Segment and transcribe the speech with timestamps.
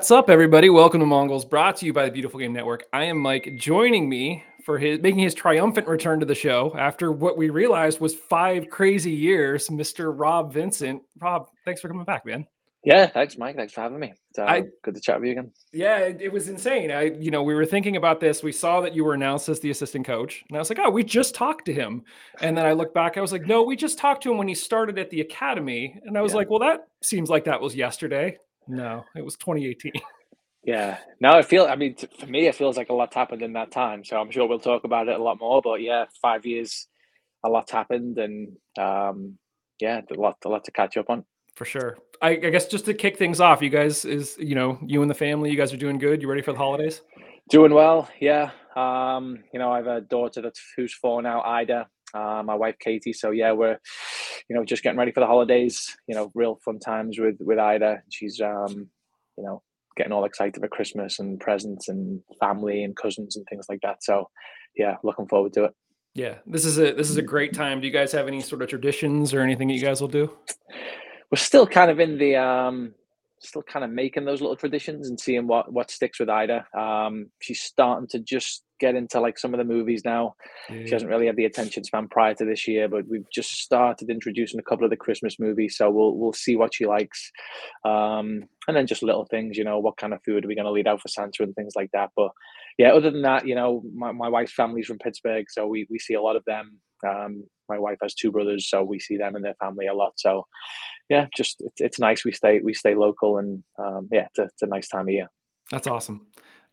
[0.00, 0.70] What's up, everybody?
[0.70, 2.84] Welcome to MonGoals, brought to you by the Beautiful Game Network.
[2.90, 3.56] I am Mike.
[3.58, 8.00] Joining me for his making his triumphant return to the show after what we realized
[8.00, 10.18] was five crazy years, Mr.
[10.18, 11.02] Rob Vincent.
[11.20, 12.46] Rob, thanks for coming back, man.
[12.82, 13.56] Yeah, thanks, Mike.
[13.56, 14.14] Thanks for having me.
[14.38, 15.52] Uh, I- good to chat with you again.
[15.70, 16.90] Yeah, it, it was insane.
[16.90, 18.42] I, you know, we were thinking about this.
[18.42, 20.88] We saw that you were announced as the assistant coach, and I was like, oh,
[20.88, 22.04] we just talked to him.
[22.40, 24.48] And then I looked back, I was like, no, we just talked to him when
[24.48, 26.00] he started at the academy.
[26.06, 26.36] And I was Yeah.
[26.38, 28.38] like, well, that seems like that was yesterday.
[28.68, 29.92] No, it was 2018.
[30.64, 30.98] Yeah.
[31.20, 31.64] No, I feel.
[31.64, 34.04] I mean, for me, it feels like a lot's happened in that time.
[34.04, 35.62] So I'm sure we'll talk about it a lot more.
[35.62, 36.86] But yeah, five years,
[37.44, 39.38] a lot's happened, and um,
[39.80, 41.24] yeah, a lot, a lot to catch up on.
[41.54, 41.98] For sure.
[42.22, 45.10] I, I guess just to kick things off, you guys is you know you and
[45.10, 46.20] the family, you guys are doing good.
[46.20, 47.00] You ready for the holidays?
[47.48, 48.08] Doing well.
[48.20, 48.50] Yeah.
[48.76, 51.88] Um, you know, I have a daughter that's who's four now, Ida.
[52.14, 53.12] Uh, my wife Katie.
[53.12, 53.78] So yeah, we're,
[54.48, 55.96] you know, just getting ready for the holidays.
[56.06, 58.02] You know, real fun times with with Ida.
[58.10, 58.88] She's, um,
[59.36, 59.62] you know,
[59.96, 64.02] getting all excited for Christmas and presents and family and cousins and things like that.
[64.02, 64.28] So
[64.76, 65.74] yeah, looking forward to it.
[66.14, 67.80] Yeah, this is a this is a great time.
[67.80, 70.32] Do you guys have any sort of traditions or anything that you guys will do?
[71.30, 72.94] We're still kind of in the um,
[73.38, 76.66] still kind of making those little traditions and seeing what what sticks with Ida.
[76.76, 80.34] Um, she's starting to just get into like some of the movies now.
[80.68, 84.10] She hasn't really had the attention span prior to this year, but we've just started
[84.10, 87.30] introducing a couple of the Christmas movies, so we'll we'll see what she likes,
[87.84, 90.64] um, and then just little things, you know, what kind of food are we going
[90.64, 92.10] to lead out for Santa and things like that.
[92.16, 92.30] But
[92.78, 95.98] yeah, other than that, you know, my, my wife's family's from Pittsburgh, so we we
[95.98, 96.80] see a lot of them.
[97.06, 100.12] Um, my wife has two brothers, so we see them and their family a lot.
[100.16, 100.46] So
[101.08, 104.42] yeah, just it's, it's nice we stay we stay local, and um, yeah, it's a,
[104.44, 105.28] it's a nice time of year.
[105.70, 106.26] That's awesome.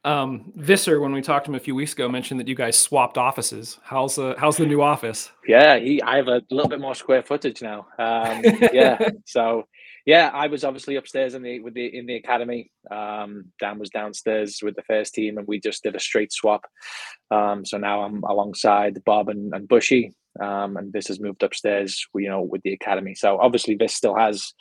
[0.07, 2.79] Um, Visser, when we talked to him a few weeks ago, mentioned that you guys
[2.79, 3.77] swapped offices.
[3.83, 5.31] How's the how's the new office?
[5.45, 6.01] Yeah, he.
[6.01, 7.87] I have a little bit more square footage now.
[7.99, 8.41] Um,
[8.71, 9.67] yeah, so
[10.05, 12.71] yeah, I was obviously upstairs in the with the in the academy.
[12.89, 16.63] Um, Dan was downstairs with the first team, and we just did a straight swap.
[17.29, 22.07] Um, so now I'm alongside Bob and, and Bushy, um, and Vis has moved upstairs.
[22.15, 23.13] You know, with the academy.
[23.13, 24.53] So obviously, this still has,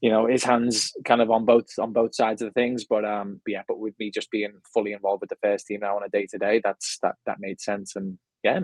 [0.00, 2.84] you know, his hands kind of on both on both sides of the things.
[2.84, 5.96] But um, yeah, but with me just being fully involved with the first team now
[5.96, 7.96] on a day to day, that's that that made sense.
[7.96, 8.60] And yeah,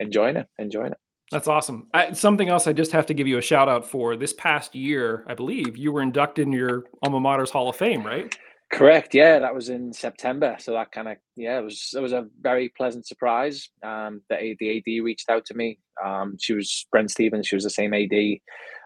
[0.00, 0.98] enjoying it, enjoying it.
[1.30, 1.88] That's awesome.
[1.92, 4.16] I, something else I just have to give you a shout out for.
[4.16, 8.02] This past year, I believe you were inducted in your alma mater's Hall of Fame,
[8.02, 8.34] right?
[8.72, 9.14] Correct.
[9.14, 10.56] Yeah, that was in September.
[10.58, 13.68] So that kind of yeah, it was it was a very pleasant surprise.
[13.82, 15.78] Um, the the AD reached out to me.
[16.04, 17.46] Um, she was Brent Stevens.
[17.46, 18.38] She was the same AD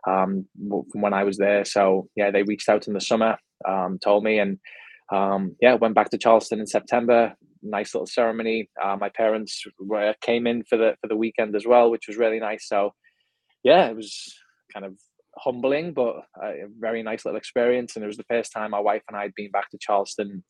[0.08, 0.46] um,
[0.90, 1.64] from when I was there.
[1.64, 3.36] So yeah, they reached out in the summer,
[3.68, 4.58] um, told me, and
[5.12, 7.34] um, yeah, went back to Charleston in September.
[7.62, 8.70] Nice little ceremony.
[8.82, 12.16] Uh, my parents were, came in for the for the weekend as well, which was
[12.16, 12.66] really nice.
[12.68, 12.92] So
[13.62, 14.34] yeah, it was
[14.72, 14.96] kind of
[15.38, 17.94] humbling, but a very nice little experience.
[17.94, 20.42] And it was the first time my wife and I had been back to Charleston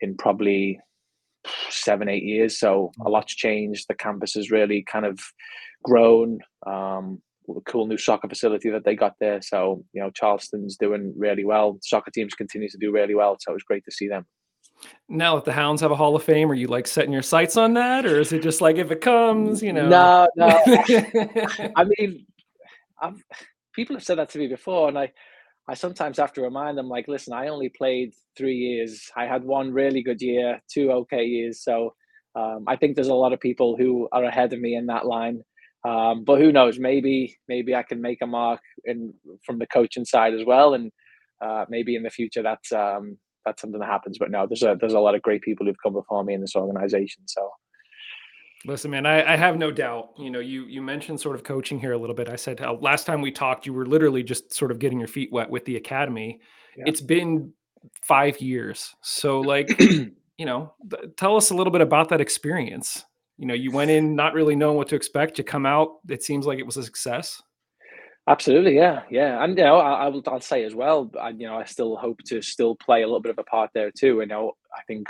[0.00, 0.80] in probably
[1.68, 2.58] seven, eight years.
[2.58, 3.86] So a lot's changed.
[3.88, 5.20] The campus has really kind of
[5.82, 6.38] grown.
[6.66, 9.40] Um, with a cool new soccer facility that they got there.
[9.42, 11.78] So, you know, Charleston's doing really well.
[11.82, 13.36] Soccer teams continue to do really well.
[13.40, 14.26] So it was great to see them.
[15.08, 17.56] Now that the Hounds have a Hall of Fame, are you like setting your sights
[17.56, 19.88] on that, or is it just like if it comes, you know?
[19.88, 20.46] No, no.
[21.76, 22.26] I mean,
[23.00, 23.22] I've,
[23.74, 25.12] people have said that to me before, and I,
[25.68, 29.10] I sometimes have to remind them, like, listen, I only played three years.
[29.16, 31.62] I had one really good year, two okay years.
[31.62, 31.94] So
[32.34, 35.06] um, I think there's a lot of people who are ahead of me in that
[35.06, 35.42] line.
[35.86, 36.78] Um, but who knows?
[36.78, 39.14] Maybe, maybe I can make a mark in
[39.44, 40.90] from the coaching side as well, and
[41.40, 44.18] uh, maybe in the future that's um, that's something that happens.
[44.18, 46.40] But no, there's a there's a lot of great people who've come before me in
[46.40, 47.22] this organization.
[47.26, 47.50] So
[48.66, 50.10] Listen, man, I, I have no doubt.
[50.18, 52.28] You know, you you mentioned sort of coaching here a little bit.
[52.28, 55.08] I said how last time we talked, you were literally just sort of getting your
[55.08, 56.40] feet wet with the academy.
[56.76, 56.84] Yeah.
[56.86, 57.54] It's been
[58.02, 63.02] five years, so like, you know, th- tell us a little bit about that experience.
[63.40, 65.36] You know, you went in not really knowing what to expect.
[65.36, 67.40] to come out, it seems like it was a success.
[68.28, 70.22] Absolutely, yeah, yeah, and you know, I, I will.
[70.26, 71.10] I'll say as well.
[71.18, 73.70] I, you know, I still hope to still play a little bit of a part
[73.72, 74.18] there too.
[74.20, 75.08] You know, I think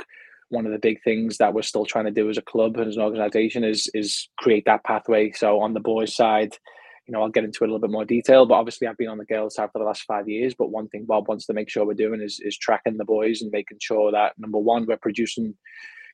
[0.49, 2.89] one of the big things that we're still trying to do as a club and
[2.89, 5.33] as an organization is is create that pathway.
[5.33, 6.57] So on the boys' side,
[7.09, 8.47] you know, I'll get into it a little bit more detail.
[8.47, 10.55] But obviously, I've been on the girls' side for the last five years.
[10.57, 13.43] But one thing Bob wants to make sure we're doing is is tracking the boys
[13.43, 15.57] and making sure that number one, we're producing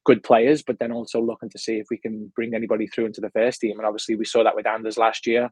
[0.07, 3.21] good players, but then also looking to see if we can bring anybody through into
[3.21, 3.79] the first team.
[3.79, 5.51] And obviously, we saw that with Anders last year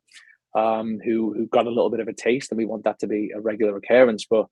[0.54, 3.06] um, who who got a little bit of a taste, and we want that to
[3.06, 4.26] be a regular occurrence.
[4.28, 4.46] But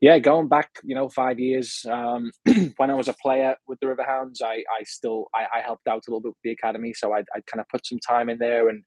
[0.00, 2.32] yeah, going back, you know, five years um,
[2.76, 6.04] when I was a player with the Riverhounds, I I still I, I helped out
[6.08, 8.38] a little bit with the academy, so I I kind of put some time in
[8.38, 8.82] there and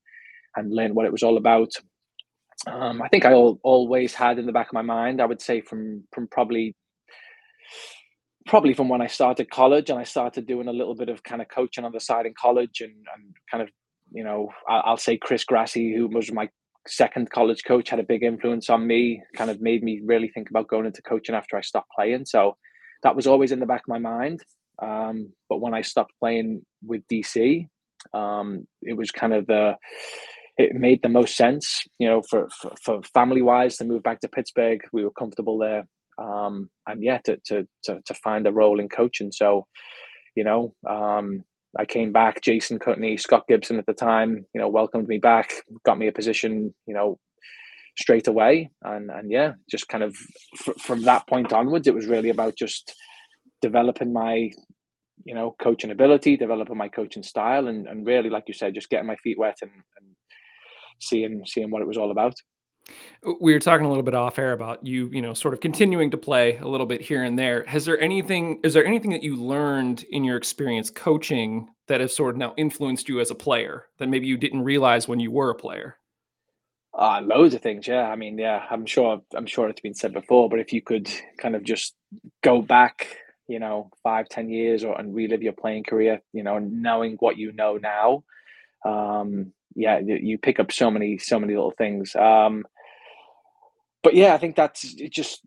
[0.55, 1.71] and learned what it was all about.
[2.67, 5.21] Um, I think I al- always had in the back of my mind.
[5.21, 6.75] I would say from from probably
[8.45, 11.41] probably from when I started college and I started doing a little bit of kind
[11.41, 13.69] of coaching on the side in college and, and kind of,
[14.11, 16.47] you know, I'll say Chris Grassie, who was my
[16.87, 20.49] second college coach, had a big influence on me, kind of made me really think
[20.49, 22.25] about going into coaching after I stopped playing.
[22.25, 22.55] So
[23.01, 24.41] that was always in the back of my mind.
[24.79, 27.67] Um, but when I stopped playing with DC,
[28.13, 29.75] um, it was kind of the,
[30.57, 34.19] it made the most sense, you know, for, for, for family wise to move back
[34.19, 34.81] to Pittsburgh.
[34.93, 35.85] We were comfortable there
[36.17, 39.31] um, and yeah, to, to, to, to find a role in coaching.
[39.31, 39.65] So,
[40.35, 41.43] you know, um,
[41.77, 45.53] I came back, Jason Kutney, Scott Gibson at the time, you know, welcomed me back,
[45.85, 47.19] got me a position, you know,
[47.97, 48.71] straight away.
[48.83, 50.15] And, and yeah, just kind of
[50.79, 52.95] from that point onwards, it was really about just
[53.61, 54.51] developing my,
[55.25, 58.89] you know, coaching ability, developing my coaching style, and, and really, like you said, just
[58.89, 60.07] getting my feet wet and, and
[61.01, 62.35] seeing, seeing what it was all about.
[63.41, 66.11] We were talking a little bit off air about you, you know, sort of continuing
[66.11, 67.65] to play a little bit here and there.
[67.65, 72.15] Has there anything, is there anything that you learned in your experience coaching that has
[72.15, 75.31] sort of now influenced you as a player that maybe you didn't realize when you
[75.31, 75.97] were a player?
[76.97, 78.07] Uh, loads of things, yeah.
[78.07, 81.09] I mean, yeah, I'm sure, I'm sure it's been said before, but if you could
[81.37, 81.95] kind of just
[82.41, 83.17] go back,
[83.47, 87.37] you know, five, ten years or and relive your playing career, you know, knowing what
[87.37, 88.23] you know now,
[88.85, 92.15] um, yeah, you pick up so many, so many little things.
[92.15, 92.63] Um,
[94.05, 95.41] but yeah, I think that's just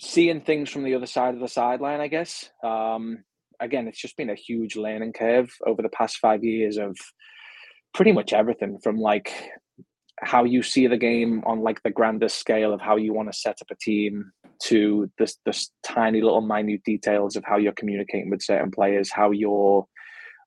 [0.00, 2.00] seeing things from the other side of the sideline.
[2.00, 2.48] I guess.
[2.62, 3.24] Um,
[3.58, 6.96] again, it's just been a huge learning curve over the past five years of
[7.92, 9.32] pretty much everything from like
[10.20, 13.36] how you see the game on like the grandest scale of how you want to
[13.36, 14.30] set up a team
[14.62, 19.32] to this this tiny little minute details of how you're communicating with certain players, how
[19.32, 19.84] you're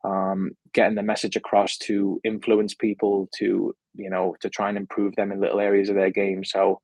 [0.05, 5.13] um, getting the message across to influence people to you know to try and improve
[5.17, 6.45] them in little areas of their game.
[6.45, 6.79] So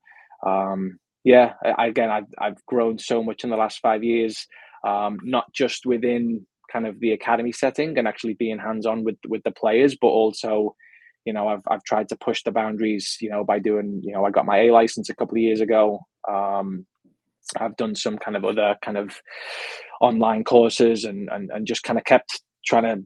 [0.45, 4.47] um, yeah, I, again, I've, I've grown so much in the last five years,
[4.87, 9.17] um, not just within kind of the academy setting and actually being hands on with
[9.27, 10.75] with the players, but also,
[11.25, 14.25] you know, I've I've tried to push the boundaries, you know, by doing, you know,
[14.25, 15.99] I got my A license a couple of years ago.
[16.29, 16.85] Um,
[17.57, 19.19] I've done some kind of other kind of
[20.01, 23.03] online courses and and, and just kind of kept trying to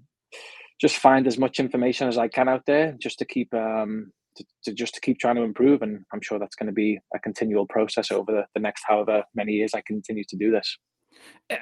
[0.82, 4.46] just find as much information as I can out there just to keep um, to,
[4.66, 5.82] to, just to keep trying to improve.
[5.82, 9.24] And I'm sure that's going to be a continual process over the, the next however
[9.36, 10.78] many years I continue to do this.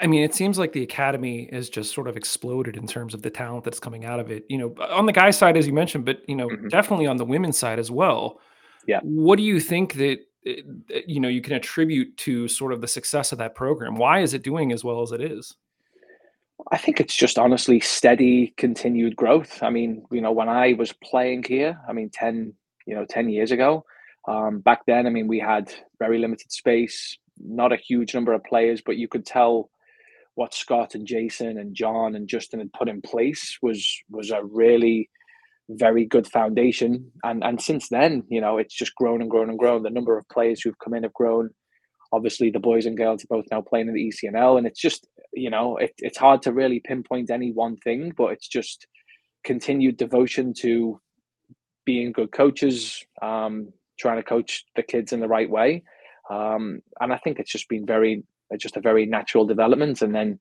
[0.01, 3.21] I mean, it seems like the academy has just sort of exploded in terms of
[3.21, 4.45] the talent that's coming out of it.
[4.50, 6.68] You know, on the guy side, as you mentioned, but you know, mm-hmm.
[6.68, 8.39] definitely on the women's side as well.
[8.85, 9.00] Yeah.
[9.03, 10.62] What do you think that eh,
[11.07, 13.95] you know you can attribute to sort of the success of that program?
[13.95, 15.56] Why is it doing as well as it is?
[16.71, 19.62] I think it's just honestly steady, continued growth.
[19.62, 22.53] I mean, you know, when I was playing here, I mean, 10,
[22.88, 23.86] you know, 10 years ago,
[24.28, 28.44] um, back then, I mean, we had very limited space, not a huge number of
[28.44, 29.69] players, but you could tell
[30.36, 34.44] what Scott and Jason and John and Justin had put in place was was a
[34.44, 35.10] really
[35.69, 37.12] very good foundation.
[37.24, 39.84] And and since then, you know, it's just grown and grown and grown.
[39.84, 41.50] The number of players who've come in have grown
[42.12, 45.07] obviously the boys and girls are both now playing in the ECNL, and it's just
[45.34, 48.88] you know it, it's hard to really pinpoint any one thing, but it's just
[49.44, 51.00] continued devotion to
[51.92, 55.84] being good coaches, um, trying to coach the kids in the right way,
[56.30, 58.24] um, and I think it's just been very
[58.66, 60.39] just a very natural development, and then.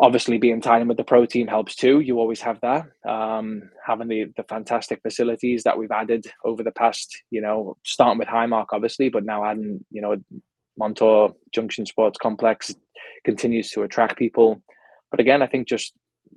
[0.00, 1.98] Obviously, being tied in with the pro team helps too.
[1.98, 2.84] You always have that.
[3.14, 3.46] Um,
[3.84, 8.28] having the the fantastic facilities that we've added over the past, you know, starting with
[8.28, 10.14] Highmark, obviously, but now adding, you know,
[10.78, 12.72] Montour Junction Sports Complex
[13.24, 14.62] continues to attract people.
[15.10, 15.94] But again, I think just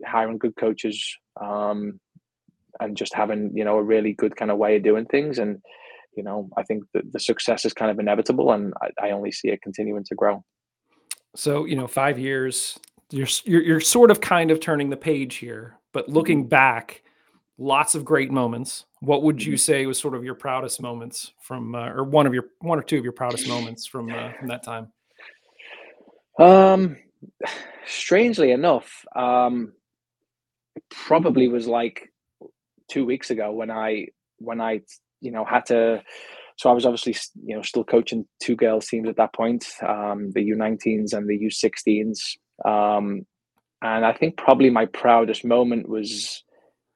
[0.07, 0.97] hiring good coaches
[1.39, 1.99] um,
[2.81, 5.61] and just having you know a really good kind of way of doing things, and
[6.15, 9.31] you know I think the, the success is kind of inevitable, and I, I only
[9.31, 10.43] see it continuing to grow.
[11.35, 12.77] So you know, five years,
[13.11, 16.49] you're you're, you're sort of kind of turning the page here, but looking mm-hmm.
[16.49, 17.03] back
[17.61, 18.85] lots of great moments.
[18.99, 19.57] What would you mm-hmm.
[19.57, 22.83] say was sort of your proudest moments from, uh, or one of your one or
[22.83, 24.91] two of your proudest moments from uh, from that time?
[26.39, 26.97] Um,
[27.87, 29.73] strangely enough, um,
[30.89, 32.10] probably was like
[32.91, 34.07] two weeks ago when I
[34.37, 34.81] when I
[35.21, 36.03] you know had to.
[36.57, 40.31] So I was obviously you know still coaching two girls teams at that point, um,
[40.33, 42.19] the U19s and the U16s.
[42.63, 43.25] Um,
[43.81, 46.43] and I think probably my proudest moment was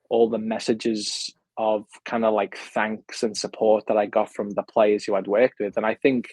[0.10, 4.64] all the messages of kind of like thanks and support that I got from the
[4.64, 5.78] players who I'd worked with.
[5.78, 6.28] And I think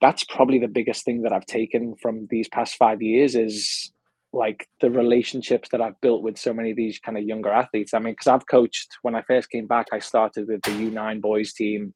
[0.00, 3.92] that's probably the biggest thing that I've taken from these past five years is
[4.32, 7.94] like the relationships that I've built with so many of these kind of younger athletes.
[7.94, 11.20] I mean, because I've coached when I first came back, I started with the U9
[11.20, 11.94] boys team.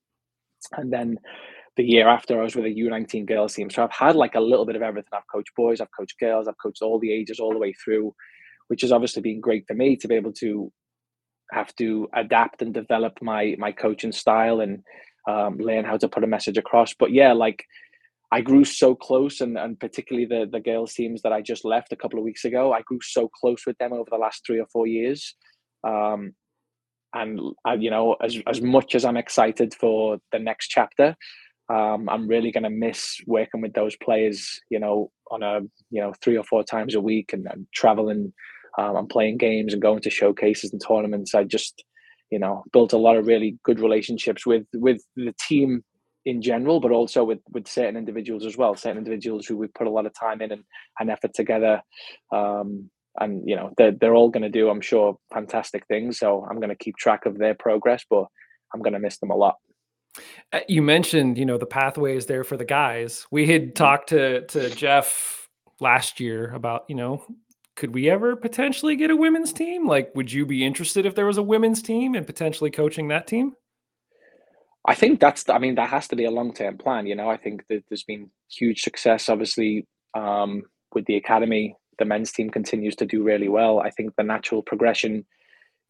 [0.73, 1.19] And then
[1.77, 3.71] the year after I was with a U19 girls team.
[3.71, 5.11] So I've had like a little bit of everything.
[5.13, 8.15] I've coached boys, I've coached girls, I've coached all the ages all the way through,
[8.69, 10.73] which has obviously been great for me to be able to
[11.53, 14.83] have to adapt and develop my my coaching style and
[15.29, 16.95] um, learn how to put a message across.
[16.95, 17.65] But yeah, like
[18.35, 21.93] I grew so close, and and particularly the the girls teams that I just left
[21.93, 24.59] a couple of weeks ago, I grew so close with them over the last three
[24.59, 25.37] or four years.
[25.87, 26.33] Um,
[27.15, 31.15] and I, you know, as as much as I'm excited for the next chapter,
[31.69, 34.61] um, I'm really going to miss working with those players.
[34.69, 35.61] You know, on a
[35.91, 38.33] you know three or four times a week, and, and traveling
[38.79, 41.37] um, and playing games and going to showcases and tournaments.
[41.37, 41.85] I just,
[42.33, 45.85] you know, built a lot of really good relationships with with the team
[46.25, 48.75] in general, but also with with certain individuals as well.
[48.75, 50.65] Certain individuals who we've put a lot of time in and,
[50.99, 51.83] and effort together.
[52.33, 52.91] Um,
[53.21, 56.57] and you know they're, they're all going to do i'm sure fantastic things so i'm
[56.57, 58.27] going to keep track of their progress but
[58.75, 59.57] i'm going to miss them a lot
[60.53, 63.73] uh, you mentioned you know the pathways there for the guys we had mm-hmm.
[63.75, 65.49] talked to to jeff
[65.81, 67.25] last year about you know
[67.77, 69.87] could we ever potentially get a women's team?
[69.87, 73.27] Like, would you be interested if there was a women's team and potentially coaching that
[73.27, 73.55] team?
[74.87, 77.07] I think that's, I mean, that has to be a long term plan.
[77.07, 80.63] You know, I think that there's been huge success, obviously, um,
[80.95, 81.77] with the academy.
[81.99, 83.81] The men's team continues to do really well.
[83.81, 85.25] I think the natural progression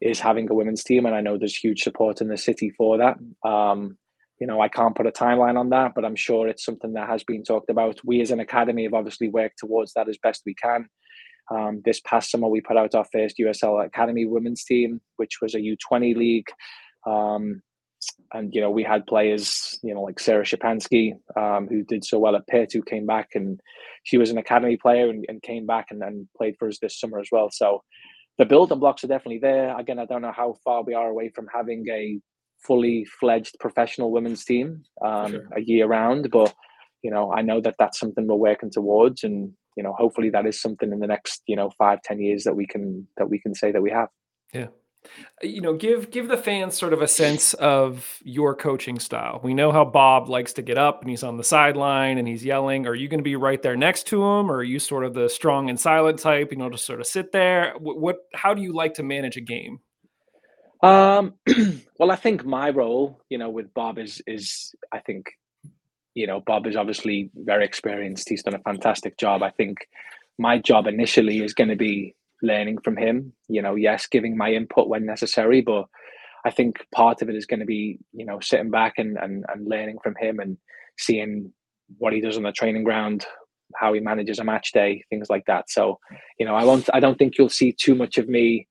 [0.00, 2.98] is having a women's team, and I know there's huge support in the city for
[2.98, 3.16] that.
[3.48, 3.96] Um,
[4.40, 7.08] you know, I can't put a timeline on that, but I'm sure it's something that
[7.08, 8.00] has been talked about.
[8.04, 10.86] We as an academy have obviously worked towards that as best we can.
[11.50, 15.54] Um, this past summer, we put out our first USL Academy women's team, which was
[15.54, 16.48] a U20 league.
[17.06, 17.62] Um,
[18.32, 22.18] and, you know, we had players, you know, like Sarah Schupansky, um, who did so
[22.18, 23.60] well at Pitt, who came back and
[24.02, 26.98] she was an academy player and, and came back and, and played for us this
[26.98, 27.50] summer as well.
[27.50, 27.82] So
[28.38, 29.78] the building blocks are definitely there.
[29.78, 32.18] Again, I don't know how far we are away from having a
[32.58, 35.48] fully fledged professional women's team um, sure.
[35.56, 36.54] a year round, but
[37.02, 40.46] you know, I know that that's something we're working towards, and you know hopefully that
[40.46, 43.38] is something in the next you know five ten years that we can that we
[43.38, 44.08] can say that we have
[44.52, 44.68] yeah
[45.42, 49.54] you know give give the fans sort of a sense of your coaching style we
[49.54, 52.86] know how bob likes to get up and he's on the sideline and he's yelling
[52.86, 55.14] are you going to be right there next to him or are you sort of
[55.14, 58.54] the strong and silent type you know just sort of sit there what, what how
[58.54, 59.78] do you like to manage a game
[60.82, 61.34] um
[61.98, 65.30] well i think my role you know with bob is is i think
[66.14, 68.28] you know, Bob is obviously very experienced.
[68.28, 69.42] He's done a fantastic job.
[69.42, 69.88] I think
[70.38, 72.14] my job initially is going to be
[72.44, 73.32] learning from him.
[73.48, 75.86] You know, yes, giving my input when necessary, but
[76.44, 79.44] I think part of it is going to be, you know, sitting back and, and,
[79.48, 80.58] and learning from him and
[80.98, 81.52] seeing
[81.98, 83.26] what he does on the training ground,
[83.76, 85.70] how he manages a match day, things like that.
[85.70, 85.98] So,
[86.38, 86.88] you know, I won't.
[86.92, 88.68] I don't think you'll see too much of me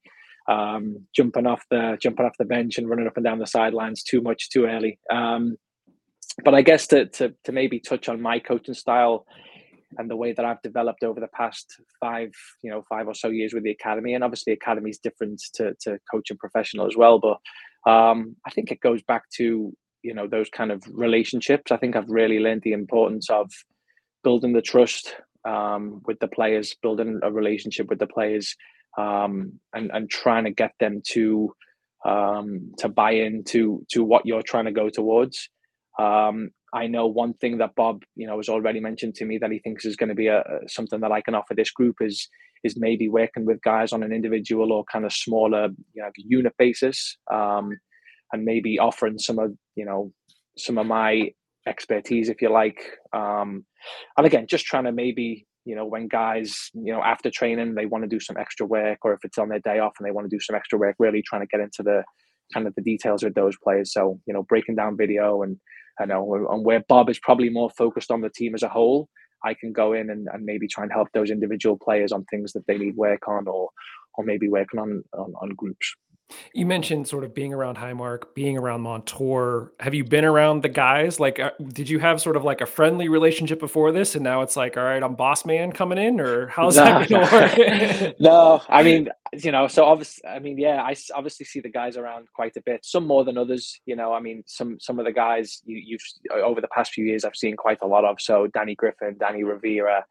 [0.48, 4.04] um, jumping off the jumping off the bench and running up and down the sidelines
[4.04, 5.00] too much too early.
[5.12, 5.58] Um,
[6.44, 9.26] but I guess to, to to maybe touch on my coaching style
[9.98, 12.32] and the way that I've developed over the past five,
[12.62, 15.74] you know, five or so years with the academy, and obviously academy is different to
[15.82, 17.20] to coaching professional as well.
[17.20, 17.40] But
[17.90, 19.74] um, I think it goes back to
[20.04, 21.72] you know those kind of relationships.
[21.72, 23.52] I think I've really learned the importance of
[24.24, 28.56] building the trust um, with the players, building a relationship with the players,
[28.98, 31.54] um, and and trying to get them to
[32.06, 35.50] um, to buy into to what you're trying to go towards.
[36.00, 39.52] Um, I know one thing that Bob, you know, has already mentioned to me that
[39.52, 42.28] he thinks is going to be a, something that I can offer this group is
[42.64, 46.54] is maybe working with guys on an individual or kind of smaller, you know, unit
[46.58, 47.72] basis, um,
[48.32, 50.12] and maybe offering some of you know
[50.58, 51.30] some of my
[51.68, 52.82] expertise, if you like.
[53.14, 53.66] Um,
[54.18, 57.86] and again, just trying to maybe you know when guys you know after training they
[57.86, 60.12] want to do some extra work, or if it's on their day off and they
[60.12, 62.04] want to do some extra work, really trying to get into the
[62.52, 63.94] kind of the details with those players.
[63.94, 65.58] So you know, breaking down video and
[66.00, 69.10] I know, and where Bob is probably more focused on the team as a whole,
[69.46, 72.54] I can go in and, and maybe try and help those individual players on things
[72.54, 73.70] that they need work on or
[74.16, 75.94] or maybe working on on, on groups.
[76.54, 79.72] You mentioned sort of being around Highmark, being around Montour.
[79.80, 81.20] Have you been around the guys?
[81.20, 84.42] Like, uh, did you have sort of like a friendly relationship before this, and now
[84.42, 88.06] it's like, all right, I'm boss man coming in, or how's no, that going to
[88.06, 88.16] work?
[88.20, 91.98] no, I mean, you know, so obviously, I mean, yeah, I obviously see the guys
[91.98, 92.86] around quite a bit.
[92.86, 94.14] Some more than others, you know.
[94.14, 97.36] I mean, some some of the guys you, you've over the past few years, I've
[97.36, 98.22] seen quite a lot of.
[98.22, 100.06] So Danny Griffin, Danny Rivera,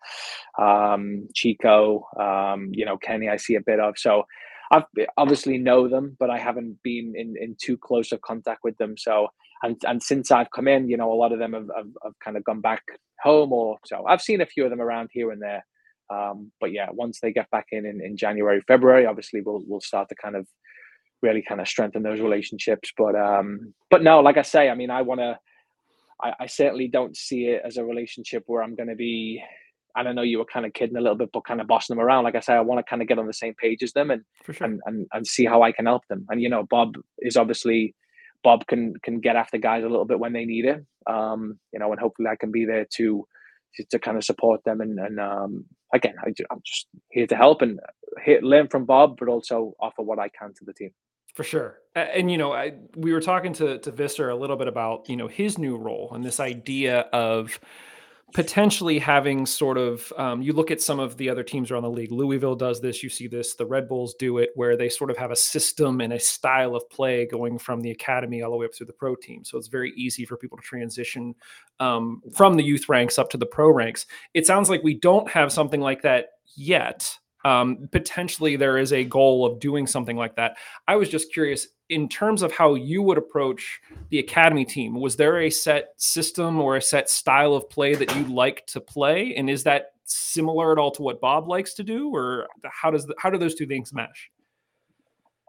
[0.58, 3.96] um, Chico, um, you know, Kenny, I see a bit of.
[3.96, 4.24] So
[4.72, 4.84] I've
[5.18, 8.96] obviously know them, but I haven't been in, in too close of contact with them.
[8.96, 9.28] So,
[9.62, 12.18] and and since I've come in, you know, a lot of them have, have, have
[12.24, 12.82] kind of gone back
[13.22, 15.64] home, or so I've seen a few of them around here and there.
[16.10, 19.80] Um, but yeah, once they get back in, in in January, February, obviously we'll we'll
[19.80, 20.46] start to kind of
[21.22, 22.92] really kind of strengthen those relationships.
[22.96, 25.38] But um, but no, like I say, I mean, I want to.
[26.22, 29.42] I, I certainly don't see it as a relationship where I'm going to be.
[29.96, 31.96] And I know you were kind of kidding a little bit, but kind of bossing
[31.96, 32.24] them around.
[32.24, 34.10] Like I said, I want to kind of get on the same page as them
[34.10, 34.66] and sure.
[34.66, 36.26] and, and and see how I can help them.
[36.28, 37.94] And you know, Bob is obviously
[38.42, 40.84] Bob can can get after guys a little bit when they need it.
[41.06, 43.26] Um, you know, and hopefully I can be there to
[43.76, 44.80] to, to kind of support them.
[44.80, 47.80] And and um, again, I, am just here to help and
[48.42, 50.90] learn from Bob, but also offer what I can to the team.
[51.34, 51.78] For sure.
[51.94, 55.16] And, you know, I, we were talking to, to Visser a little bit about, you
[55.16, 57.58] know, his new role and this idea of
[58.32, 61.90] potentially having sort of, um, you look at some of the other teams around the
[61.90, 62.12] league.
[62.12, 63.02] Louisville does this.
[63.02, 63.54] You see this.
[63.54, 66.74] The Red Bulls do it, where they sort of have a system and a style
[66.74, 69.44] of play going from the academy all the way up through the pro team.
[69.44, 71.34] So it's very easy for people to transition
[71.80, 74.06] um, from the youth ranks up to the pro ranks.
[74.34, 77.10] It sounds like we don't have something like that yet
[77.44, 80.56] um, potentially there is a goal of doing something like that.
[80.86, 84.98] I was just curious in terms of how you would approach the academy team.
[84.98, 88.80] Was there a set system or a set style of play that you like to
[88.80, 92.90] play, and is that similar at all to what Bob likes to do, or how
[92.90, 94.30] does the, how do those two things mesh?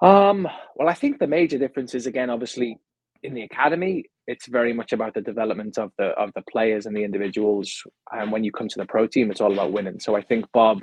[0.01, 2.77] Um, well, I think the major difference is again, obviously,
[3.23, 6.95] in the academy, it's very much about the development of the of the players and
[6.95, 7.83] the individuals.
[8.11, 9.99] And when you come to the pro team, it's all about winning.
[9.99, 10.81] So I think Bob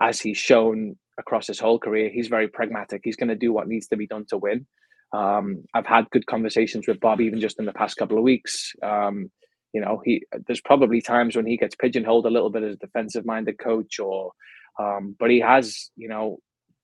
[0.00, 3.02] as he's shown across his whole career, he's very pragmatic.
[3.04, 4.66] He's going to do what needs to be done to win.
[5.12, 8.72] Um, I've had good conversations with Bob even just in the past couple of weeks.
[8.82, 9.30] Um,
[9.72, 12.78] you know, he there's probably times when he gets pigeonholed a little bit as a
[12.78, 14.32] defensive minded coach, or
[14.80, 16.38] um, but he has you know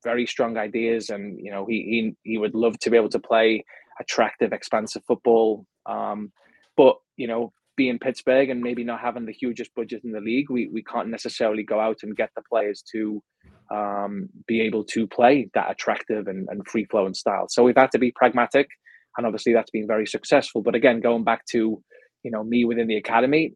[0.05, 3.19] very strong ideas, and you know he he he would love to be able to
[3.19, 3.65] play
[4.01, 5.67] attractive, expansive football.
[5.87, 6.33] Um,
[6.77, 10.51] but you know, being Pittsburgh and maybe not having the hugest budget in the league,
[10.51, 13.23] we, we can't necessarily go out and get the players to
[13.71, 17.47] um, be able to play that attractive and, and free flowing style.
[17.49, 18.69] So we've had to be pragmatic,
[19.17, 20.63] and obviously that's been very successful.
[20.63, 21.83] But again, going back to
[22.23, 23.55] you know me within the academy,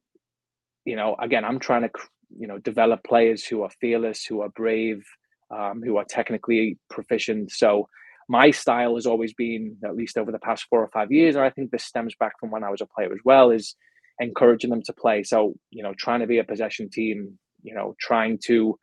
[0.84, 1.90] you know, again, I'm trying to
[2.38, 5.02] you know develop players who are fearless, who are brave,
[5.50, 7.52] um, who are technically proficient.
[7.52, 7.88] So
[8.28, 11.44] my style has always been, at least over the past four or five years, and
[11.44, 13.74] I think this stems back from when I was a player as well, is
[14.20, 15.24] encouraging them to play.
[15.24, 18.78] So, you know, trying to be a possession team, you know, trying to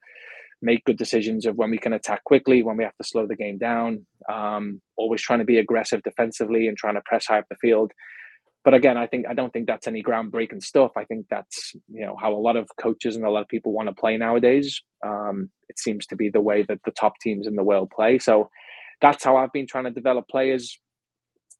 [0.61, 3.35] make good decisions of when we can attack quickly, when we have to slow the
[3.35, 7.45] game down, um, always trying to be aggressive defensively and trying to press high up
[7.49, 7.91] the field.
[8.65, 10.91] But again, I think I don't think that's any groundbreaking stuff.
[10.97, 13.71] I think that's you know how a lot of coaches and a lot of people
[13.71, 14.81] want to play nowadays.
[15.05, 18.19] Um, it seems to be the way that the top teams in the world play.
[18.19, 18.49] So
[18.99, 20.77] that's how I've been trying to develop players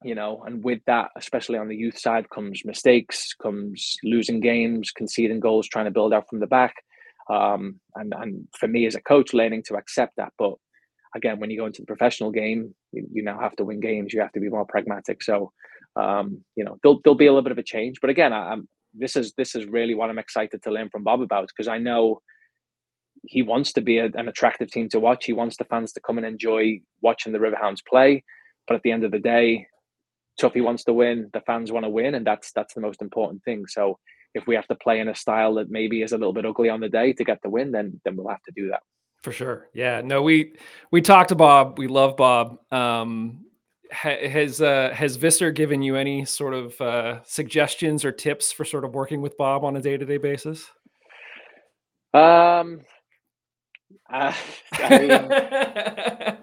[0.04, 4.92] you know, and with that, especially on the youth side, comes mistakes, comes losing games,
[4.92, 6.74] conceding goals, trying to build out from the back.
[7.30, 10.32] Um, and and for me as a coach, learning to accept that.
[10.38, 10.54] But
[11.14, 14.12] again, when you go into the professional game, you, you now have to win games.
[14.12, 15.22] You have to be more pragmatic.
[15.22, 15.52] So,
[15.96, 18.00] um, you know, there'll there'll be a little bit of a change.
[18.00, 21.04] But again, I, am this is this is really what I'm excited to learn from
[21.04, 22.20] Bob about because I know
[23.26, 25.24] he wants to be a, an attractive team to watch.
[25.24, 28.24] He wants the fans to come and enjoy watching the Riverhounds play.
[28.66, 29.66] But at the end of the day,
[30.40, 33.42] Tuffy wants to win, the fans want to win, and that's that's the most important
[33.44, 33.64] thing.
[33.66, 33.98] So
[34.34, 36.68] if we have to play in a style that maybe is a little bit ugly
[36.68, 38.82] on the day to get the win, then then we'll have to do that.
[39.22, 39.68] For sure.
[39.74, 40.00] Yeah.
[40.04, 40.54] No, we
[40.90, 41.78] we talked to Bob.
[41.78, 42.58] We love Bob.
[42.72, 43.44] Um,
[43.90, 48.84] has uh, has Visser given you any sort of uh, suggestions or tips for sort
[48.84, 50.70] of working with Bob on a day to day basis?
[52.14, 52.82] Um,
[54.12, 54.32] uh,
[54.72, 55.10] I mean,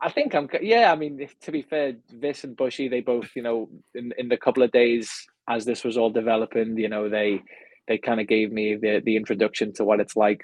[0.00, 0.48] I think I'm.
[0.60, 4.28] Yeah, I mean, to be fair, Vis and Bushy, they both, you know, in in
[4.28, 5.10] the couple of days
[5.48, 7.40] as this was all developing, you know, they
[7.88, 10.42] they kind of gave me the the introduction to what it's like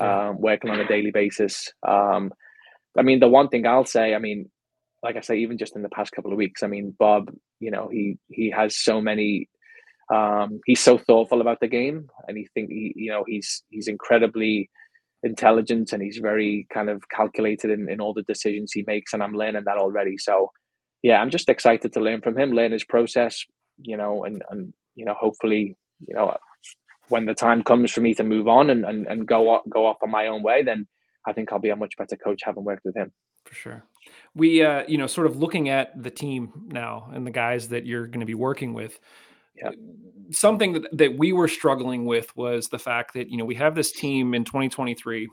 [0.00, 1.72] um, working on a daily basis.
[1.86, 2.32] Um,
[2.96, 4.50] I mean, the one thing I'll say, I mean,
[5.02, 7.30] like I say, even just in the past couple of weeks, I mean, Bob,
[7.60, 9.48] you know, he he has so many.
[10.12, 13.88] Um, he's so thoughtful about the game, and he think he, you know, he's he's
[13.88, 14.70] incredibly
[15.22, 19.22] intelligent and he's very kind of calculated in, in all the decisions he makes and
[19.22, 20.50] i'm learning that already so
[21.02, 23.44] yeah i'm just excited to learn from him learn his process
[23.82, 26.36] you know and and you know hopefully you know
[27.08, 29.86] when the time comes for me to move on and and, and go off, go
[29.86, 30.86] off on my own way then
[31.26, 33.12] i think i'll be a much better coach having worked with him
[33.44, 33.84] for sure
[34.34, 37.86] we uh you know sort of looking at the team now and the guys that
[37.86, 38.98] you're going to be working with
[39.56, 39.70] yeah.
[40.30, 43.74] something that, that we were struggling with was the fact that you know we have
[43.74, 45.28] this team in 2023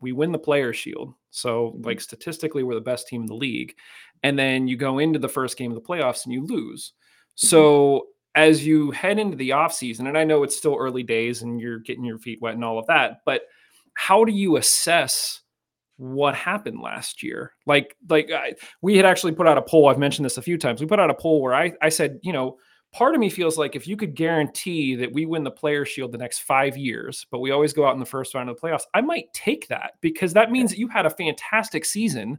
[0.00, 1.86] we win the player shield so mm-hmm.
[1.86, 3.74] like statistically we're the best team in the league
[4.22, 6.92] and then you go into the first game of the playoffs and you lose.
[7.36, 7.46] Mm-hmm.
[7.46, 11.60] so as you head into the offseason and i know it's still early days and
[11.60, 13.42] you're getting your feet wet and all of that but
[13.94, 15.40] how do you assess
[15.96, 19.98] what happened last year like like I, we had actually put out a poll i've
[19.98, 22.32] mentioned this a few times we put out a poll where i i said you
[22.32, 22.56] know
[22.92, 26.12] part of me feels like if you could guarantee that we win the player shield
[26.12, 28.60] the next five years, but we always go out in the first round of the
[28.60, 32.38] playoffs, I might take that because that means that you had a fantastic season.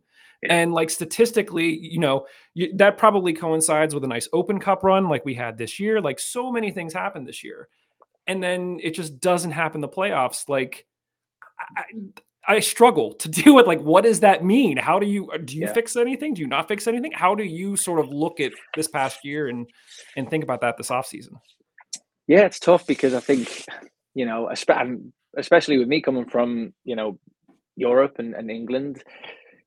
[0.50, 5.10] And like statistically, you know, you, that probably coincides with a nice open cup run
[5.10, 6.02] like we had this year.
[6.02, 7.68] Like so many things happened this year.
[8.28, 10.48] And then it just doesn't happen the playoffs.
[10.48, 10.86] Like
[11.78, 11.84] I,
[12.46, 14.78] I struggle to deal with like what does that mean?
[14.78, 15.74] How do you uh, do you yeah.
[15.74, 16.34] fix anything?
[16.34, 17.12] Do you not fix anything?
[17.12, 19.68] How do you sort of look at this past year and
[20.16, 21.36] and think about that this off season?
[22.28, 23.66] Yeah, it's tough because I think
[24.14, 24.50] you know,
[25.38, 27.20] especially with me coming from you know
[27.76, 29.04] Europe and, and England,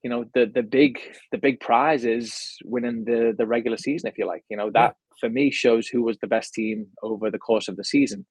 [0.06, 1.00] you know the the big
[1.32, 4.44] the big prize is winning the the regular season, if you like.
[4.48, 5.16] You know that yeah.
[5.18, 8.24] for me shows who was the best team over the course of the season.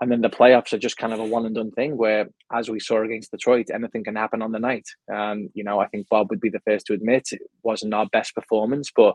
[0.00, 2.68] And then the playoffs are just kind of a one and done thing where, as
[2.68, 4.88] we saw against Detroit, anything can happen on the night.
[5.06, 8.06] And, you know, I think Bob would be the first to admit it wasn't our
[8.06, 9.14] best performance, but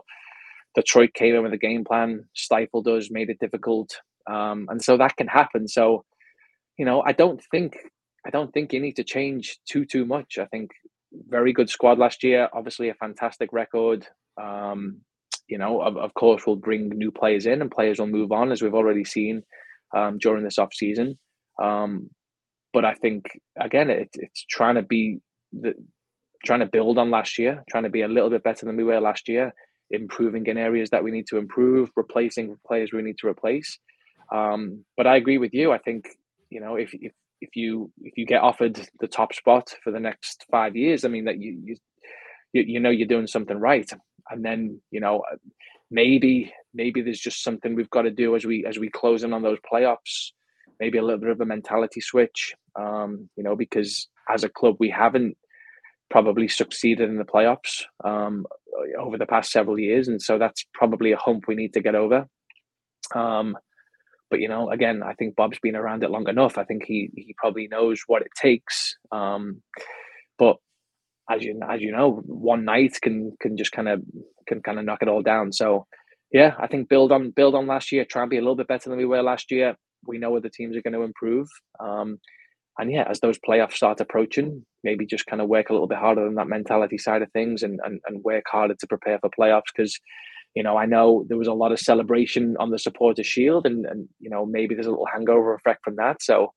[0.74, 3.90] Detroit came in with a game plan, stifled us, made it difficult.
[4.26, 5.68] Um, and so that can happen.
[5.68, 6.04] So,
[6.78, 7.76] you know, I don't think
[8.26, 10.38] I don't think you need to change too too much.
[10.38, 10.70] I think
[11.28, 14.06] very good squad last year, obviously a fantastic record.
[14.40, 15.00] Um,
[15.48, 18.52] you know, of, of course, we'll bring new players in and players will move on,
[18.52, 19.42] as we've already seen
[19.94, 21.18] um, during this off season.
[21.62, 22.10] Um,
[22.72, 23.26] but I think
[23.60, 25.18] again, it, it's trying to be
[25.52, 25.74] the
[26.44, 28.84] trying to build on last year, trying to be a little bit better than we
[28.84, 29.52] were last year,
[29.90, 33.78] improving in areas that we need to improve, replacing players we need to replace.
[34.32, 35.72] Um, but I agree with you.
[35.72, 36.08] I think
[36.50, 40.00] you know if if if you if you get offered the top spot for the
[40.00, 41.76] next five years, I mean that you you
[42.52, 43.90] you know you're doing something right,
[44.30, 45.22] and then you know
[45.90, 49.32] maybe maybe there's just something we've got to do as we as we close in
[49.32, 50.30] on those playoffs.
[50.80, 54.76] Maybe a little bit of a mentality switch um, you know because as a club
[54.80, 55.36] we haven't
[56.12, 58.46] probably succeeded in the playoffs um,
[59.00, 60.08] over the past several years.
[60.08, 62.26] And so that's probably a hump we need to get over.
[63.14, 63.56] Um,
[64.32, 67.10] but you know again i think bob's been around it long enough i think he
[67.14, 69.62] he probably knows what it takes um,
[70.38, 70.56] but
[71.30, 74.02] as you as you know, one night can can just kind of
[74.46, 75.52] can kind of knock it all down.
[75.52, 75.86] So
[76.32, 78.68] yeah, I think build on build on last year, try and be a little bit
[78.68, 79.76] better than we were last year.
[80.06, 81.48] We know the teams are going to improve.
[81.78, 82.18] Um,
[82.78, 85.98] and yeah, as those playoffs start approaching, maybe just kind of work a little bit
[85.98, 89.30] harder on that mentality side of things and and, and work harder to prepare for
[89.30, 89.98] playoffs because
[90.54, 93.86] you know, I know there was a lot of celebration on the supporter shield and,
[93.86, 96.22] and you know, maybe there's a little hangover effect from that.
[96.22, 96.52] So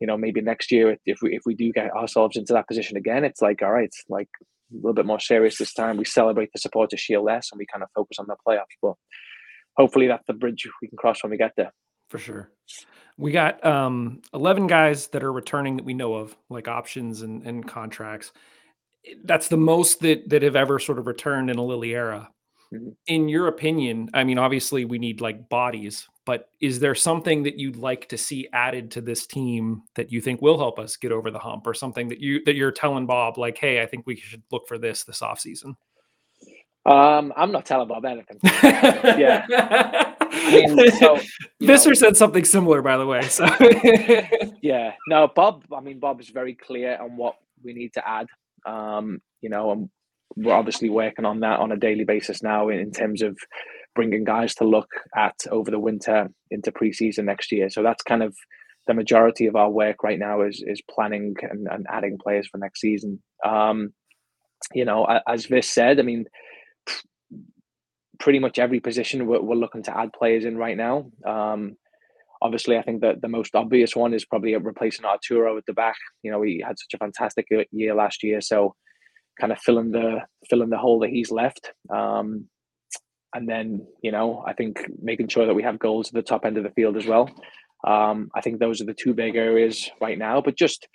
[0.00, 2.96] you know, maybe next year if we if we do get ourselves into that position
[2.96, 4.28] again, it's like all right, like
[4.72, 5.96] a little bit more serious this time.
[5.96, 8.76] We celebrate the supporter shield less, and we kind of focus on the playoffs.
[8.80, 8.94] But
[9.76, 11.72] hopefully, that's the bridge we can cross when we get there.
[12.08, 12.50] For sure.
[13.16, 17.44] We got um, 11 guys that are returning that we know of, like options and,
[17.44, 18.32] and contracts.
[19.24, 22.30] That's the most that that have ever sort of returned in a Lilley era.
[22.72, 22.90] Mm-hmm.
[23.06, 27.58] In your opinion, I mean, obviously we need like bodies, but is there something that
[27.58, 31.10] you'd like to see added to this team that you think will help us get
[31.10, 34.06] over the hump, or something that you that you're telling Bob like, hey, I think
[34.06, 35.76] we should look for this this off season?
[36.84, 38.38] Um, I'm not telling Bob anything.
[38.42, 39.46] yeah.
[40.30, 41.18] I mean, so,
[41.60, 43.22] Visser know, said something similar, by the way.
[43.22, 43.44] So
[44.62, 45.64] yeah, no, Bob.
[45.74, 48.26] I mean, Bob is very clear on what we need to add.
[48.64, 49.90] Um, you know, and
[50.42, 53.36] we're obviously working on that on a daily basis now in, in terms of
[53.94, 57.68] bringing guys to look at over the winter into preseason next year.
[57.68, 58.34] So that's kind of
[58.86, 62.58] the majority of our work right now is is planning and, and adding players for
[62.58, 63.22] next season.
[63.44, 63.92] Um,
[64.72, 66.26] you know, as Vis said, I mean,
[68.18, 71.10] pretty much every position we're, we're looking to add players in right now.
[71.26, 71.76] Um,
[72.42, 75.96] obviously, I think that the most obvious one is probably replacing Arturo at the back.
[76.22, 78.74] You know, he had such a fantastic year last year, so
[79.40, 81.72] kind of filling the filling the hole that he's left.
[81.90, 82.46] Um,
[83.34, 86.44] and then you know I think making sure that we have goals at the top
[86.44, 87.30] end of the field as well.
[87.86, 90.40] Um, I think those are the two big areas right now.
[90.40, 90.88] But just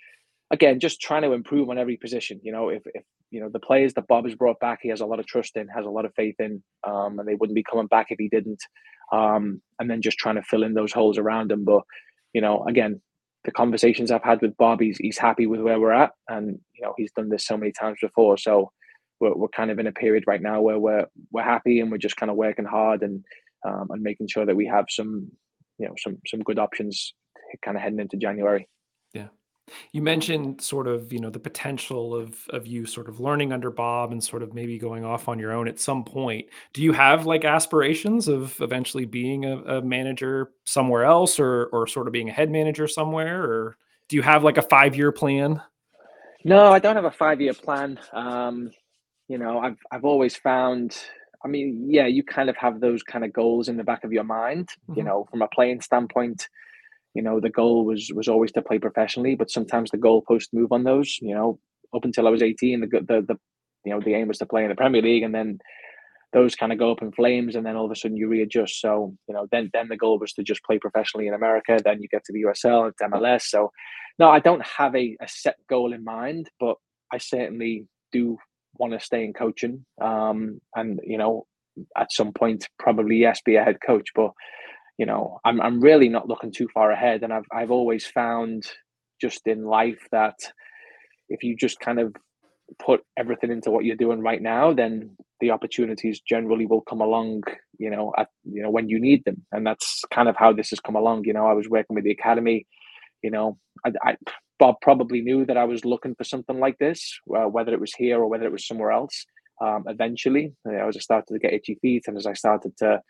[0.50, 2.40] again, just trying to improve on every position.
[2.42, 5.00] You know, if, if you know the players that Bob has brought back, he has
[5.00, 7.56] a lot of trust in, has a lot of faith in, um, and they wouldn't
[7.56, 8.62] be coming back if he didn't.
[9.12, 11.64] Um, and then just trying to fill in those holes around him.
[11.64, 11.82] But
[12.32, 13.00] you know, again,
[13.44, 16.82] the conversations I've had with Bob, he's, he's happy with where we're at, and you
[16.82, 18.38] know he's done this so many times before.
[18.38, 18.72] So
[19.20, 21.98] we're, we're kind of in a period right now where we're we're happy and we're
[21.98, 23.24] just kind of working hard and
[23.66, 25.30] um, and making sure that we have some
[25.78, 27.14] you know some some good options
[27.64, 28.68] kind of heading into January.
[29.12, 29.28] Yeah.
[29.92, 33.70] You mentioned sort of, you know, the potential of of you sort of learning under
[33.70, 36.46] Bob and sort of maybe going off on your own at some point.
[36.72, 41.86] Do you have like aspirations of eventually being a, a manager somewhere else or or
[41.86, 43.42] sort of being a head manager somewhere?
[43.42, 43.76] Or
[44.08, 45.62] do you have like a five year plan?
[46.44, 47.98] No, I don't have a five year plan.
[48.12, 48.70] Um,
[49.28, 50.96] you know, I've I've always found
[51.44, 54.12] I mean, yeah, you kind of have those kind of goals in the back of
[54.12, 54.70] your mind.
[54.88, 54.98] Mm-hmm.
[54.98, 56.48] You know, from a playing standpoint,
[57.14, 60.72] you know, the goal was was always to play professionally, but sometimes the goalposts move
[60.72, 61.18] on those.
[61.20, 61.58] You know,
[61.94, 63.38] up until I was eighteen, the the the
[63.84, 65.58] you know the aim was to play in the Premier League, and then
[66.32, 68.80] those kind of go up in flames, and then all of a sudden you readjust.
[68.80, 71.78] So you know, then then the goal was to just play professionally in America.
[71.82, 73.42] Then you get to the USL, it's MLS.
[73.42, 73.70] So
[74.18, 76.76] no, I don't have a, a set goal in mind, but
[77.12, 78.38] I certainly do
[78.74, 79.84] want to stay in coaching.
[80.00, 81.46] Um, and you know,
[81.96, 84.08] at some point, probably yes, be a head coach.
[84.16, 84.32] But
[84.98, 88.64] you know, I'm I'm really not looking too far ahead, and I've I've always found
[89.20, 90.36] just in life that
[91.28, 92.14] if you just kind of
[92.78, 97.42] put everything into what you're doing right now, then the opportunities generally will come along.
[97.78, 100.70] You know, at you know when you need them, and that's kind of how this
[100.70, 101.24] has come along.
[101.24, 102.66] You know, I was working with the academy.
[103.22, 104.16] You know, I, I
[104.60, 107.94] Bob probably knew that I was looking for something like this, uh, whether it was
[107.94, 109.24] here or whether it was somewhere else.
[109.60, 112.76] Um, eventually, you know, as I started to get itchy feet and as I started
[112.78, 113.00] to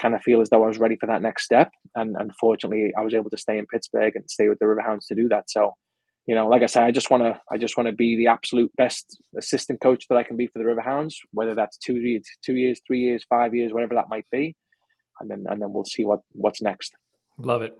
[0.00, 3.02] kind of feel as though I was ready for that next step, and unfortunately, I
[3.02, 5.50] was able to stay in Pittsburgh and stay with the Riverhounds to do that.
[5.50, 5.74] So,
[6.26, 8.28] you know, like I said, I just want to, I just want to be the
[8.28, 12.24] absolute best assistant coach that I can be for the Riverhounds, whether that's two years,
[12.44, 14.54] two years, three years, five years, whatever that might be,
[15.20, 16.94] and then and then we'll see what what's next.
[17.38, 17.76] Love it.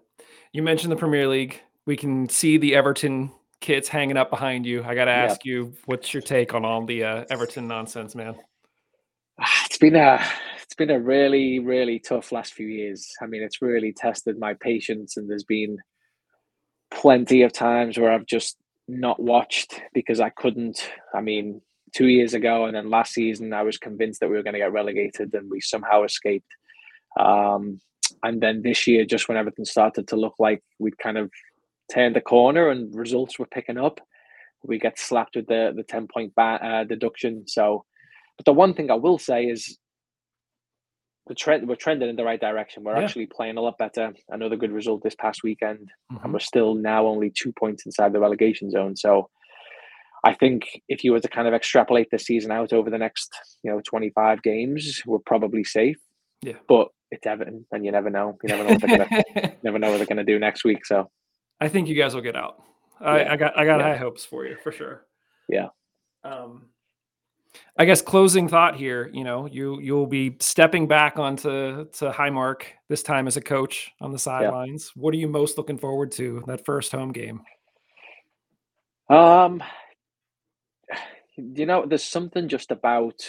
[0.53, 4.85] You mentioned the Premier League we can see the Everton kits hanging up behind you.
[4.85, 8.37] I got to ask you, what's your take on all the uh, Everton nonsense, man?
[9.66, 10.25] It's been a
[10.72, 13.06] it's been a really really tough last few years.
[13.20, 15.76] I mean, it's really tested my patience, and there's been
[16.90, 18.56] plenty of times where I've just
[18.88, 20.90] not watched because I couldn't.
[21.14, 21.61] I mean,
[21.94, 24.61] two years ago and then last season, I was convinced that we were going to
[24.61, 26.48] get relegated, and we somehow escaped.
[27.20, 27.78] Um,
[28.22, 31.30] and then this year, just when everything started to look like we'd kind of
[31.92, 34.00] turned the corner and results were picking up.
[34.62, 37.46] We get slapped with the the ten point ba- uh, deduction.
[37.46, 37.85] So,
[38.38, 39.76] but the one thing I will say is
[41.28, 42.85] the trend we're trending in the right direction.
[42.85, 43.04] We're yeah.
[43.04, 44.12] actually playing a lot better.
[44.28, 46.24] Another good result this past weekend, mm-hmm.
[46.24, 48.96] and we're still now only two points inside the relegation zone.
[48.96, 49.28] So.
[50.24, 53.35] I think if you were to kind of extrapolate the season out over the next,
[53.64, 55.96] you know, 25 games, we're probably safe.
[56.42, 56.58] Yeah.
[56.68, 58.38] But it's Everton, and you never know.
[58.42, 60.85] You never know what they're gonna never know what they're gonna do next week.
[60.85, 61.08] So
[61.61, 62.61] I think you guys will get out.
[63.00, 63.32] I, yeah.
[63.32, 63.87] I got I got yeah.
[63.88, 65.06] high hopes for you for sure.
[65.48, 65.68] Yeah.
[66.24, 66.68] Um,
[67.76, 69.10] I guess closing thought here.
[69.12, 73.90] You know, you you'll be stepping back onto to Highmark this time as a coach
[74.00, 74.92] on the sidelines.
[74.94, 75.02] Yeah.
[75.02, 77.42] What are you most looking forward to that first home game?
[79.08, 79.62] Um,
[81.36, 83.28] you know, there's something just about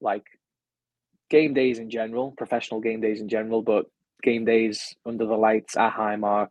[0.00, 0.24] like
[1.30, 3.86] game days in general, professional game days in general, but
[4.22, 6.48] game days under the lights at Highmark,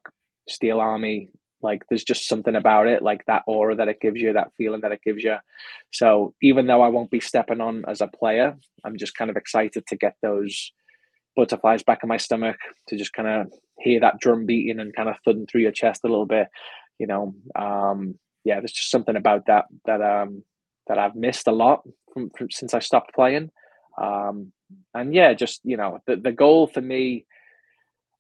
[0.48, 1.30] Steel Army,
[1.64, 4.82] like there's just something about it, like that aura that it gives you, that feeling
[4.82, 5.38] that it gives you.
[5.92, 9.38] So even though I won't be stepping on as a player, I'm just kind of
[9.38, 10.72] excited to get those
[11.36, 12.58] butterflies back in my stomach,
[12.90, 16.02] to just kind of hear that drum beating and kind of thudding through your chest
[16.04, 16.48] a little bit.
[17.00, 20.44] You know, um, yeah, there's just something about that that um
[20.88, 21.82] that I've missed a lot
[22.14, 23.50] from, from since I stopped playing.
[24.00, 24.52] Um,
[24.94, 27.26] and yeah, just you know, the the goal for me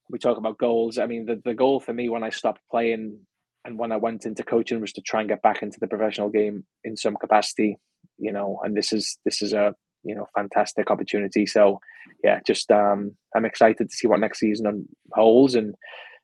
[0.09, 0.97] we talk about goals.
[0.97, 3.19] I mean, the, the goal for me when I stopped playing
[3.65, 6.29] and when I went into coaching was to try and get back into the professional
[6.29, 7.77] game in some capacity,
[8.17, 9.73] you know, and this is this is a
[10.03, 11.45] you know fantastic opportunity.
[11.45, 11.79] So
[12.23, 15.75] yeah, just um I'm excited to see what next season holds and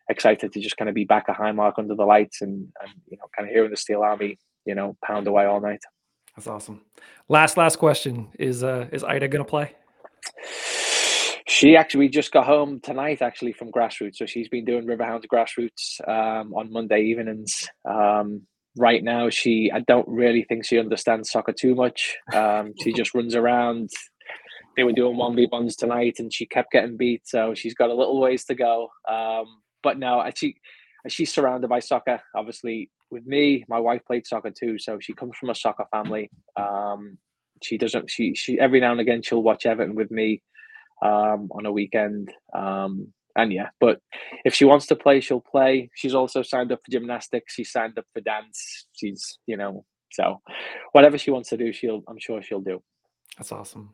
[0.10, 3.18] excited to just kind of be back at Highmark under the lights and, and you
[3.18, 5.82] know kind of hearing the Steel Army, you know, pound away all night.
[6.36, 6.82] That's awesome.
[7.30, 9.76] Last last question is uh is Ida gonna play?
[11.50, 14.18] She actually we just got home tonight, actually from grassroots.
[14.18, 17.68] So she's been doing Riverhounds grassroots um, on Monday evenings.
[17.90, 18.44] Um,
[18.78, 22.16] right now, she I don't really think she understands soccer too much.
[22.36, 23.90] Um, she just runs around.
[24.78, 27.24] They were doing one v ones tonight, and she kept getting beat.
[27.26, 28.90] So she's got a little ways to go.
[29.10, 29.46] Um,
[29.82, 30.56] but no, she
[31.08, 32.22] she's surrounded by soccer.
[32.36, 36.30] Obviously, with me, my wife played soccer too, so she comes from a soccer family.
[36.60, 37.18] Um,
[37.64, 38.12] she doesn't.
[38.12, 40.44] She she every now and again she'll watch Everton with me
[41.04, 42.32] um, on a weekend.
[42.54, 44.02] Um, and yeah, but
[44.44, 45.90] if she wants to play, she'll play.
[45.96, 47.54] She's also signed up for gymnastics.
[47.54, 48.88] She's signed up for dance.
[48.94, 50.42] She's, you know, so
[50.92, 52.82] whatever she wants to do, she'll, I'm sure she'll do.
[53.38, 53.94] That's awesome.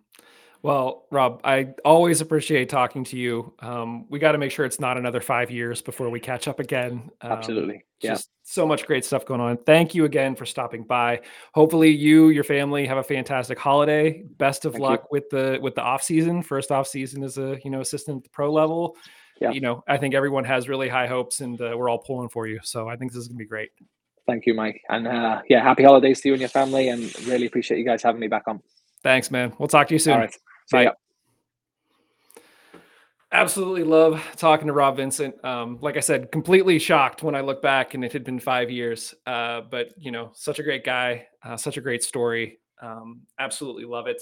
[0.66, 3.54] Well, Rob, I always appreciate talking to you.
[3.60, 6.60] Um, we got to make sure it's not another five years before we catch up
[6.60, 7.12] again.
[7.22, 7.84] Um, Absolutely.
[8.02, 8.14] Yeah.
[8.14, 9.58] Just so much great stuff going on.
[9.58, 11.22] Thank you again for stopping by.
[11.54, 14.24] Hopefully you, your family have a fantastic holiday.
[14.38, 15.08] Best of Thank luck you.
[15.12, 16.42] with the, with the off season.
[16.42, 18.98] First off season as a, you know, assistant at the pro level.
[19.40, 19.52] Yeah.
[19.52, 22.48] You know, I think everyone has really high hopes and uh, we're all pulling for
[22.48, 22.60] you.
[22.64, 23.70] So I think this is going to be great.
[24.26, 24.82] Thank you, Mike.
[24.90, 28.02] And uh, yeah, happy holidays to you and your family and really appreciate you guys
[28.02, 28.62] having me back on.
[29.04, 29.54] Thanks, man.
[29.60, 30.28] We'll talk to you soon.
[30.66, 30.84] See Bye.
[30.84, 30.92] Ya.
[33.32, 35.44] Absolutely love talking to Rob Vincent.
[35.44, 38.72] Um, like I said, completely shocked when I look back and it had been five
[38.72, 39.14] years.
[39.26, 42.60] Uh, but you know, such a great guy, uh, such a great story.
[42.82, 44.22] Um, absolutely love it.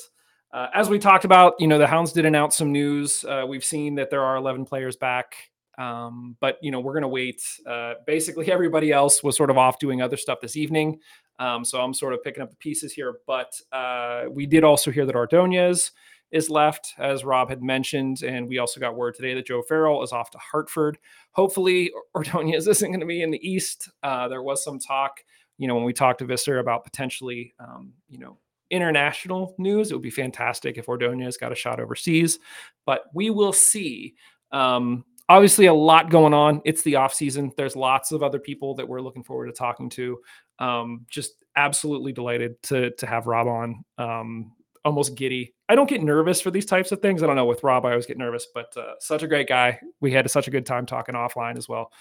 [0.53, 3.23] Uh, as we talked about, you know, the Hounds did announce some news.
[3.23, 5.35] Uh, we've seen that there are 11 players back,
[5.79, 7.41] um, but you know, we're going to wait.
[7.67, 10.99] Uh, basically, everybody else was sort of off doing other stuff this evening,
[11.39, 13.15] um, so I'm sort of picking up the pieces here.
[13.25, 15.91] But uh, we did also hear that Ordonez
[16.33, 20.03] is left, as Rob had mentioned, and we also got word today that Joe Farrell
[20.03, 20.97] is off to Hartford.
[21.31, 23.89] Hopefully, Ordonez isn't going to be in the East.
[24.01, 25.19] Uh, there was some talk,
[25.57, 28.37] you know, when we talked to Visser about potentially, um, you know
[28.71, 29.91] international news.
[29.91, 32.39] It would be fantastic if Ordonez got a shot overseas,
[32.85, 34.15] but we will see.
[34.51, 36.61] Um, obviously, a lot going on.
[36.65, 37.51] It's the off season.
[37.55, 40.19] There's lots of other people that we're looking forward to talking to.
[40.57, 43.85] Um, just absolutely delighted to to have Rob on.
[43.99, 44.53] Um,
[44.85, 45.53] almost giddy.
[45.69, 47.23] I don't get nervous for these types of things.
[47.23, 47.45] I don't know.
[47.45, 49.79] With Rob, I always get nervous, but uh, such a great guy.
[50.01, 51.91] We had such a good time talking offline as well.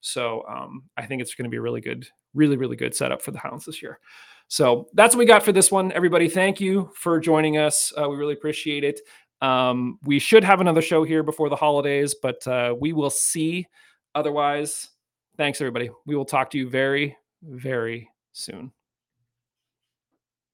[0.00, 3.22] So um, I think it's going to be a really good, really, really good setup
[3.22, 4.00] for the Hounds this year.
[4.48, 5.92] So that's what we got for this one.
[5.92, 7.92] Everybody, thank you for joining us.
[7.96, 9.00] Uh, we really appreciate it.
[9.40, 13.66] Um, we should have another show here before the holidays, but uh, we will see.
[14.14, 14.90] Otherwise,
[15.36, 15.90] thanks, everybody.
[16.06, 18.72] We will talk to you very, very soon.